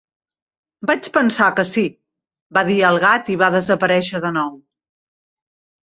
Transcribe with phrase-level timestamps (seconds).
[0.91, 1.83] "Vaig pensar que sí",
[2.59, 4.53] va dir el gat i va desaparèixer de nou.